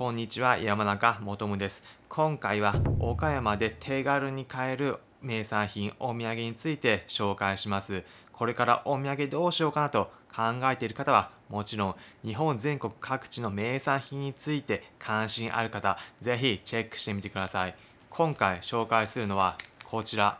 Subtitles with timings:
[0.00, 1.82] こんにちは、山中もとです。
[2.08, 8.02] 今回は岡山で手軽に買える名産品、お土産について紹介します。
[8.32, 10.42] これからお土産どうしようかなと考
[10.72, 11.94] えている方は、もちろん
[12.24, 17.74] 日本全国各地の名産品について関心ある方、ぜひチェックしてみてください。
[18.08, 20.38] 今回紹介するのはこちら。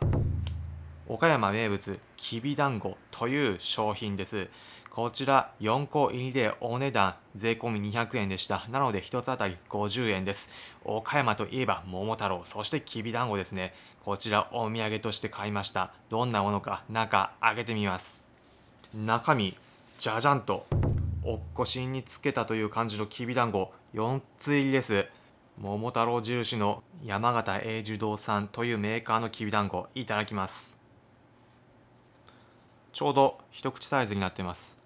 [1.11, 4.47] 岡山名物きびだんごという商品です。
[4.89, 8.65] こちら4個入りでお値段税込み200円でした。
[8.69, 10.49] なので1つあたり50円です。
[10.85, 13.73] 岡山といえば桃太郎、そしてきびだんごですね。
[14.05, 15.91] こちらお土産として買いました。
[16.07, 18.23] どんなものか中開けてみます。
[18.95, 19.57] 中身、
[19.99, 20.65] じゃじゃんと、
[21.25, 25.07] おっこしにつけたという感じのきびだんご4つ入りです。
[25.59, 30.79] 桃太郎印の山形永寿堂さんというメーカーのきびだんごいただきます。
[32.93, 34.77] ちょうど一口サイズになっています。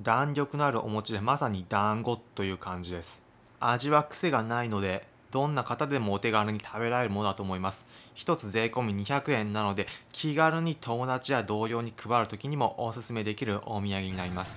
[0.00, 3.22] 弾力のあるお餅でまさに団子という感じです。
[3.60, 7.86] 味は癖がないので、どんな方でもお手軽に食べられるものだと思います。
[8.14, 14.56] 一つ税込み200円なので、気軽に友達や同僚に配る時にもおすすめできるお土産になります。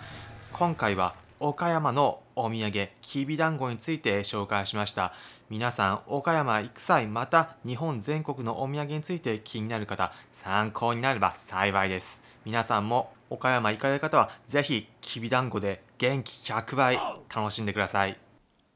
[0.51, 5.13] 今回は岡山のお土産、きびだんごについて紹介しました。
[5.49, 12.21] 皆さん、岡山行く際、また日本全国のお土産について気になる方、参考になれば幸いです。
[12.43, 16.99] 皆さんも岡山行かれる方は、ぜひきびだんごで元気100倍
[17.33, 18.17] 楽しんでください。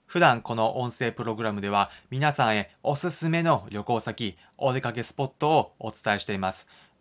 [0.06, 6.66] 普段この音声プログラムでは皆さんへおすすめの旅行先、お出かけスポットをお伝えしています。